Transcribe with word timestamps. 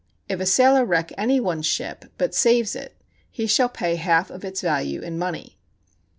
If 0.27 0.39
a 0.39 0.47
sailor 0.47 0.83
wreck 0.83 1.11
any 1.15 1.39
one's 1.39 1.67
ship, 1.67 2.05
but 2.17 2.33
saves 2.33 2.75
it, 2.75 2.95
he 3.29 3.45
shall 3.45 3.69
pay 3.69 3.91
the 3.91 3.97
half 3.97 4.31
of 4.31 4.43
its 4.43 4.59
value 4.59 4.99
in 4.99 5.19
money. 5.19 5.59